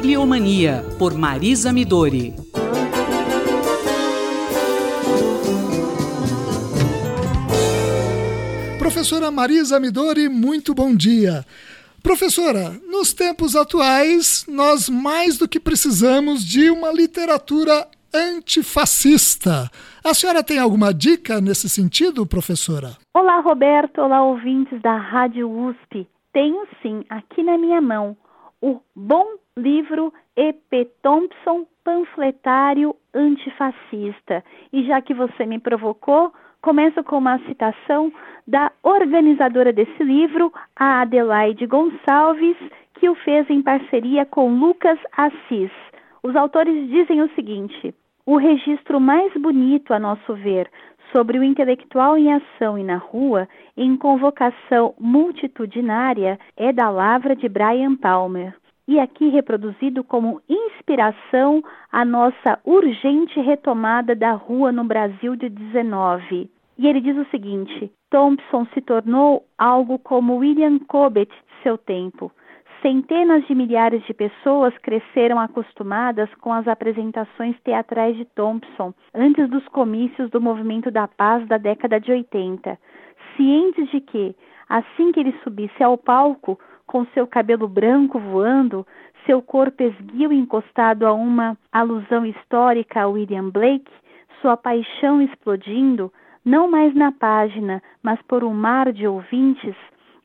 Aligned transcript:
Bibliomania, 0.00 0.82
por 0.98 1.12
Marisa 1.12 1.74
Midori. 1.74 2.32
Professora 8.78 9.30
Marisa 9.30 9.78
Midori, 9.78 10.26
muito 10.30 10.72
bom 10.72 10.96
dia. 10.96 11.44
Professora, 12.02 12.70
nos 12.88 13.12
tempos 13.12 13.54
atuais, 13.54 14.46
nós 14.48 14.88
mais 14.88 15.36
do 15.36 15.46
que 15.46 15.60
precisamos 15.60 16.42
de 16.46 16.70
uma 16.70 16.90
literatura 16.90 17.86
antifascista. 18.14 19.70
A 20.02 20.14
senhora 20.14 20.42
tem 20.42 20.58
alguma 20.58 20.94
dica 20.94 21.42
nesse 21.42 21.68
sentido, 21.68 22.26
professora? 22.26 22.96
Olá, 23.12 23.38
Roberto. 23.40 24.00
Olá, 24.00 24.22
ouvintes 24.22 24.80
da 24.80 24.96
Rádio 24.96 25.50
USP. 25.50 26.08
Tenho 26.32 26.66
sim, 26.80 27.04
aqui 27.10 27.42
na 27.42 27.58
minha 27.58 27.82
mão, 27.82 28.16
o 28.62 28.80
bom 28.96 29.39
livro 29.58 30.12
E.P. 30.36 30.86
Thompson, 31.02 31.66
Panfletário 31.84 32.94
Antifascista. 33.14 34.44
E 34.72 34.84
já 34.84 35.00
que 35.00 35.14
você 35.14 35.44
me 35.44 35.58
provocou, 35.58 36.32
começo 36.62 37.02
com 37.04 37.18
uma 37.18 37.38
citação 37.40 38.12
da 38.46 38.70
organizadora 38.82 39.72
desse 39.72 40.02
livro, 40.02 40.52
a 40.76 41.02
Adelaide 41.02 41.66
Gonçalves, 41.66 42.56
que 42.94 43.08
o 43.08 43.14
fez 43.14 43.48
em 43.50 43.62
parceria 43.62 44.24
com 44.26 44.54
Lucas 44.54 44.98
Assis. 45.16 45.70
Os 46.22 46.36
autores 46.36 46.88
dizem 46.88 47.22
o 47.22 47.30
seguinte: 47.34 47.94
o 48.26 48.36
registro 48.36 49.00
mais 49.00 49.32
bonito, 49.34 49.92
a 49.92 49.98
nosso 49.98 50.34
ver, 50.34 50.70
sobre 51.12 51.38
o 51.38 51.42
intelectual 51.42 52.16
em 52.16 52.32
ação 52.32 52.78
e 52.78 52.84
na 52.84 52.96
rua, 52.96 53.48
em 53.76 53.96
convocação 53.96 54.94
multitudinária, 54.98 56.38
é 56.56 56.72
da 56.72 56.88
lavra 56.88 57.34
de 57.34 57.48
Brian 57.48 57.96
Palmer. 57.96 58.54
E 58.90 58.98
aqui 58.98 59.28
reproduzido 59.28 60.02
como 60.02 60.42
inspiração 60.48 61.62
a 61.92 62.04
nossa 62.04 62.58
urgente 62.64 63.38
retomada 63.38 64.16
da 64.16 64.32
rua 64.32 64.72
no 64.72 64.82
Brasil 64.82 65.36
de 65.36 65.48
19. 65.48 66.50
E 66.76 66.88
ele 66.88 67.00
diz 67.00 67.16
o 67.16 67.24
seguinte: 67.30 67.92
Thompson 68.10 68.66
se 68.74 68.80
tornou 68.80 69.44
algo 69.56 69.96
como 69.96 70.38
William 70.38 70.80
Cobbett 70.88 71.30
de 71.30 71.62
seu 71.62 71.78
tempo. 71.78 72.32
Centenas 72.82 73.46
de 73.46 73.54
milhares 73.54 74.04
de 74.06 74.12
pessoas 74.12 74.76
cresceram 74.78 75.38
acostumadas 75.38 76.28
com 76.40 76.52
as 76.52 76.66
apresentações 76.66 77.54
teatrais 77.60 78.16
de 78.16 78.24
Thompson 78.24 78.92
antes 79.14 79.48
dos 79.50 79.68
comícios 79.68 80.28
do 80.30 80.40
Movimento 80.40 80.90
da 80.90 81.06
Paz 81.06 81.46
da 81.46 81.58
década 81.58 82.00
de 82.00 82.10
80, 82.10 82.76
cientes 83.36 83.88
de 83.92 84.00
que, 84.00 84.34
assim 84.68 85.12
que 85.12 85.20
ele 85.20 85.38
subisse 85.44 85.80
ao 85.80 85.96
palco, 85.96 86.58
com 86.90 87.06
seu 87.14 87.24
cabelo 87.24 87.68
branco 87.68 88.18
voando, 88.18 88.84
seu 89.24 89.40
corpo 89.40 89.80
esguio 89.80 90.32
encostado 90.32 91.06
a 91.06 91.12
uma 91.12 91.56
alusão 91.70 92.26
histórica 92.26 93.02
a 93.02 93.06
William 93.06 93.48
Blake, 93.48 93.88
sua 94.42 94.56
paixão 94.56 95.22
explodindo, 95.22 96.12
não 96.44 96.68
mais 96.68 96.92
na 96.92 97.12
página, 97.12 97.80
mas 98.02 98.20
por 98.22 98.42
um 98.42 98.52
mar 98.52 98.92
de 98.92 99.06
ouvintes, 99.06 99.76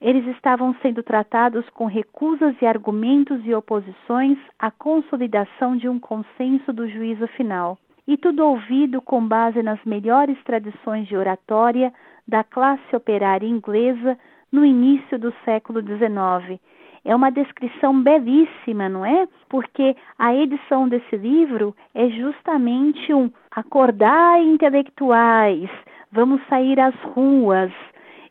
eles 0.01 0.25
estavam 0.35 0.75
sendo 0.81 1.03
tratados 1.03 1.69
com 1.69 1.85
recusas 1.85 2.55
e 2.59 2.65
argumentos 2.65 3.45
e 3.45 3.53
oposições 3.53 4.39
à 4.57 4.71
consolidação 4.71 5.77
de 5.77 5.87
um 5.87 5.99
consenso 5.99 6.73
do 6.73 6.89
juízo 6.89 7.27
final. 7.27 7.77
E 8.07 8.17
tudo 8.17 8.43
ouvido 8.43 9.03
com 9.03 9.23
base 9.23 9.61
nas 9.61 9.79
melhores 9.85 10.37
tradições 10.43 11.07
de 11.07 11.15
oratória 11.15 11.93
da 12.27 12.43
classe 12.43 12.95
operária 12.95 13.45
inglesa 13.45 14.17
no 14.55 14.65
início 14.65 15.19
do 15.19 15.33
século 15.43 15.81
XIX. 15.81 16.57
É 17.03 17.13
uma 17.13 17.29
descrição 17.29 18.01
belíssima, 18.01 18.87
não 18.87 19.05
é? 19.05 19.27
Porque 19.49 19.93
a 20.17 20.33
edição 20.33 20.87
desse 20.87 21.17
livro 21.17 21.75
é 21.93 22.07
justamente 22.09 23.13
um 23.13 23.29
acordar 23.51 24.41
intelectuais, 24.41 25.69
vamos 26.09 26.41
sair 26.47 26.79
às 26.79 26.95
ruas. 27.13 27.73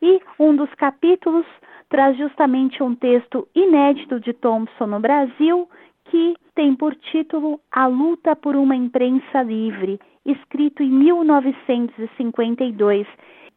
E 0.01 0.19
um 0.39 0.57
dos 0.57 0.73
capítulos 0.75 1.45
traz 1.91 2.17
justamente 2.17 2.83
um 2.83 2.95
texto 2.95 3.47
inédito 3.55 4.19
de 4.19 4.33
Thompson 4.33 4.87
no 4.87 4.99
Brasil, 4.99 5.69
que 6.07 6.35
tem 6.55 6.75
por 6.75 6.95
título 6.97 7.61
A 7.71 7.87
Luta 7.87 8.35
por 8.35 8.57
uma 8.57 8.75
Imprensa 8.75 9.43
Livre, 9.43 10.01
escrito 10.25 10.83
em 10.83 10.91
1952, 10.91 13.07
e 13.07 13.13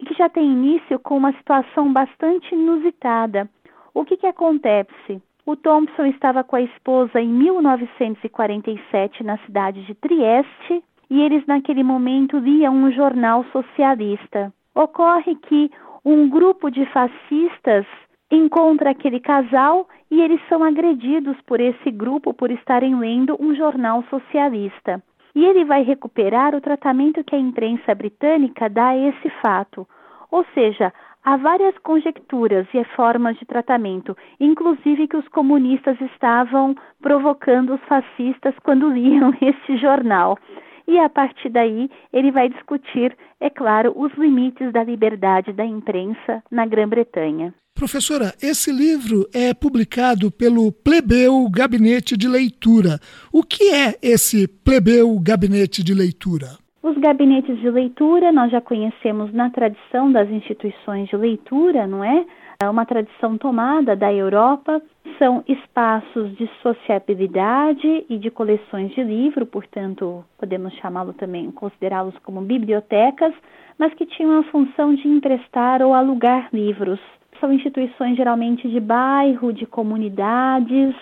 que 0.06 0.13
já 0.13 0.30
tem 0.30 0.46
início 0.46 1.00
com 1.00 1.18
uma 1.18 1.34
situação 1.34 1.91
bastante 1.91 2.53
inusitada. 2.53 3.50
O 3.94 4.06
que, 4.06 4.18
que 4.18 4.28
acontece? 4.28 5.22
O 5.46 5.56
Thompson 5.56 6.06
estava 6.06 6.44
com 6.44 6.56
a 6.56 6.62
esposa 6.62 7.22
em 7.22 7.30
1947 7.30 9.24
na 9.24 9.38
cidade 9.40 9.85
de 9.85 9.96
Trieste 9.96 10.84
e 11.09 11.22
eles, 11.22 11.46
naquele 11.47 11.84
momento, 11.84 12.38
liam 12.38 12.75
um 12.75 12.91
jornal 12.91 13.46
socialista. 13.46 14.53
Ocorre 14.75 15.35
que 15.35 15.72
um 16.03 16.29
grupo 16.29 16.69
de 16.69 16.85
fascistas 16.88 17.85
encontra 18.29 18.91
aquele 18.91 19.19
casal 19.19 19.88
e 20.12 20.22
eles 20.22 20.40
são 20.50 20.64
agredidos 20.64 21.38
por 21.46 21.59
esse 21.59 21.91
grupo 21.91 22.34
por 22.34 22.52
estarem 22.52 22.97
lendo 23.00 23.38
um 23.40 23.56
jornal 23.56 24.03
socialista. 24.09 25.02
E 25.38 25.46
ele 25.46 25.66
vai 25.66 25.84
recuperar 25.84 26.56
o 26.56 26.59
tratamento 26.59 27.24
que 27.24 27.36
a 27.36 27.40
imprensa 27.40 27.94
britânica 27.94 28.68
dá 28.68 28.88
a 28.88 28.98
esse 28.98 29.30
fato. 29.40 29.88
Ou 30.31 30.44
seja, 30.56 30.92
há 31.24 31.38
várias 31.38 31.78
conjecturas 31.78 32.66
e 32.74 32.84
formas 32.96 33.38
de 33.38 33.46
tratamento, 33.46 34.18
inclusive 34.40 35.08
que 35.08 35.16
os 35.16 35.28
comunistas 35.28 35.96
estavam 36.02 36.76
provocando 37.00 37.76
os 37.76 37.81
fascistas 37.81 38.56
quando 38.64 38.90
liam 38.90 39.31
esse 39.40 39.78
jornal 39.78 40.40
e 40.88 40.98
a 40.98 41.09
partir 41.09 41.50
daí 41.50 41.90
ele 42.14 42.31
vai 42.31 42.50
discutir, 42.50 43.16
é 43.40 43.50
claro, 43.50 43.94
os 43.96 44.14
limites 44.18 44.72
da 44.72 44.84
liberdade 44.84 45.52
da 45.52 45.66
imprensa 45.66 46.44
na 46.50 46.66
Grã-Bretanha. 46.66 47.53
Professora, 47.75 48.34
esse 48.42 48.72
livro 48.72 49.28
é 49.31 49.53
publicado 49.53 50.31
pelo 50.31 50.72
Plebeu 50.72 51.47
Gabinete 51.50 52.18
de 52.18 52.28
Leitura. 52.28 53.00
O 53.31 53.44
que 53.44 53.66
é 53.66 53.96
esse 54.02 54.47
Plebeu 54.47 55.20
Gabinete 55.20 55.84
de 55.84 55.94
Leitura? 55.94 56.58
Os 56.82 56.96
gabinetes 56.98 57.60
de 57.60 57.70
leitura 57.70 58.32
nós 58.32 58.52
já 58.52 58.62
conhecemos 58.62 59.34
na 59.34 59.50
tradição 59.50 60.12
das 60.12 60.30
instituições 60.30 61.10
de 61.10 61.18
leitura, 61.18 61.88
não 61.88 62.04
é? 62.04 62.26
É 62.60 62.70
uma 62.70 62.86
tradição 62.86 63.38
tomada 63.38 63.96
da 63.96 64.12
Europa, 64.12 64.82
são 65.20 65.44
espaços 65.48 66.36
de 66.38 66.50
sociabilidade 66.62 68.06
e 68.10 68.18
de 68.18 68.32
coleções 68.32 68.92
de 68.96 69.04
livro, 69.04 69.46
portanto, 69.46 70.24
podemos 70.40 70.74
chamá-lo 70.76 71.14
também, 71.14 71.52
considerá-los 71.52 72.18
como 72.20 72.42
bibliotecas, 72.42 73.34
mas 73.78 73.94
que 73.94 74.06
tinham 74.06 74.40
a 74.40 74.44
função 74.46 74.94
de 74.96 75.08
emprestar 75.08 75.82
ou 75.82 75.94
alugar 75.94 76.50
livros. 76.52 77.00
São 77.40 77.54
instituições 77.54 78.18
geralmente 78.18 78.68
de 78.68 78.80
bairro, 78.80 79.54
de 79.54 79.68
comunidades, 79.68 80.96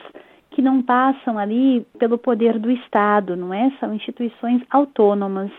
que 0.56 0.62
não 0.62 0.82
passam 0.82 1.38
ali 1.38 1.86
pelo 2.00 2.18
poder 2.18 2.58
do 2.58 2.72
Estado, 2.72 3.36
não 3.36 3.54
é? 3.54 3.72
São 3.78 3.94
instituições 3.94 4.62
autônomas. 4.70 5.52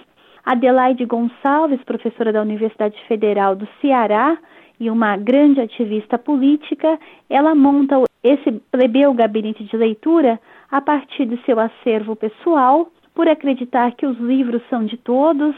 Adelaide 0.43 1.05
Gonçalves, 1.05 1.83
professora 1.85 2.33
da 2.33 2.41
Universidade 2.41 2.97
Federal 3.07 3.55
do 3.55 3.69
Ceará, 3.81 4.39
e 4.81 4.91
uma 4.91 5.17
grande 5.17 5.61
ativista 5.61 6.19
política, 6.19 6.99
ela 7.29 7.55
monta 7.55 8.03
esse 8.23 8.53
plebeu 8.71 9.13
gabinete 9.13 9.65
de 9.65 9.77
leitura 9.77 10.41
a 10.71 10.81
partir 10.81 11.27
de 11.27 11.43
seu 11.45 11.61
acervo 11.61 12.17
pessoal, 12.17 12.89
por 13.15 13.29
acreditar 13.29 13.93
que 13.93 14.07
os 14.07 14.19
livros 14.19 14.63
são 14.69 14.85
de 14.85 14.97
todos 14.97 15.55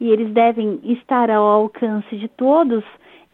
e 0.00 0.10
eles 0.10 0.32
devem 0.32 0.80
estar 0.84 1.30
ao 1.30 1.44
alcance 1.44 2.16
de 2.16 2.28
todos. 2.28 2.84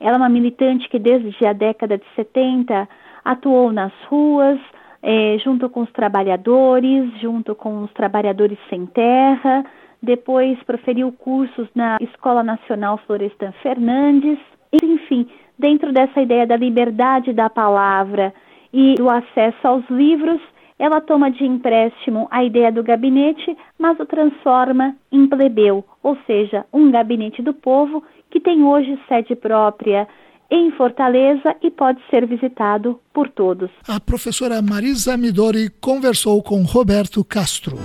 Ela 0.01 0.17
é 0.17 0.19
uma 0.19 0.29
militante 0.29 0.89
que 0.89 0.99
desde 0.99 1.47
a 1.47 1.53
década 1.53 1.99
de 1.99 2.05
70 2.15 2.89
atuou 3.25 3.73
nas 3.73 3.93
ruas, 4.09 4.61
é, 5.07 5.37
junto 5.39 5.69
com 5.69 5.83
os 5.83 5.93
trabalhadores, 5.93 7.21
junto 7.21 7.55
com 7.55 7.83
os 7.83 7.93
trabalhadores 7.93 8.59
sem 8.71 8.87
terra, 8.87 9.63
depois 10.03 10.59
proferiu 10.63 11.13
cursos 11.13 11.69
na 11.75 11.99
Escola 12.01 12.43
Nacional 12.43 12.99
Florestan 13.07 13.53
Fernandes, 13.63 14.39
enfim, 14.83 15.29
dentro 15.59 15.93
dessa 15.93 16.23
ideia 16.23 16.47
da 16.47 16.57
liberdade 16.57 17.35
da 17.35 17.51
palavra 17.51 18.33
e 18.73 18.95
do 18.95 19.11
acesso 19.11 19.69
aos 19.69 19.85
livros, 19.91 20.41
ela 20.79 21.03
toma 21.03 21.31
de 21.31 21.45
empréstimo 21.45 22.27
a 22.31 22.43
ideia 22.43 22.73
do 22.73 22.83
gabinete, 22.83 23.57
mas 23.79 24.01
o 24.01 24.07
transforma 24.07 24.97
em 25.13 25.27
plebeu, 25.27 25.85
ou 26.03 26.17
seja, 26.27 26.65
um 26.73 26.91
gabinete 26.91 27.43
do 27.43 27.53
povo 27.53 28.03
que 28.31 28.41
tem 28.41 28.65
hoje 28.65 28.99
sede 29.07 29.37
própria 29.37 30.09
em 30.51 30.71
Fortaleza 30.73 31.55
e 31.63 31.71
pode 31.71 32.01
ser 32.11 32.27
visitado 32.27 33.01
por 33.13 33.29
todos. 33.29 33.71
A 33.89 33.99
professora 33.99 34.61
Marisa 34.61 35.17
Midori 35.17 35.71
conversou 35.81 36.43
com 36.43 36.63
Roberto 36.63 37.25
Castro. 37.25 37.77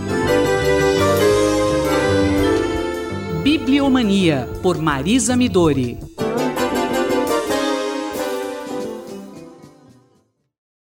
Bibliomania, 3.44 4.48
por 4.62 4.78
Marisa 4.82 5.36
Midori. 5.36 5.98